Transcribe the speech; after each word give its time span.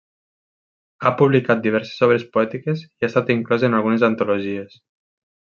Ha 1.01 1.11
publicat 1.19 1.61
diverses 1.67 2.01
obres 2.09 2.25
poètiques 2.37 2.83
i 2.87 3.07
ha 3.07 3.11
estat 3.13 3.31
inclòs 3.37 3.69
en 3.69 3.81
algunes 3.81 4.07
antologies. 4.11 4.79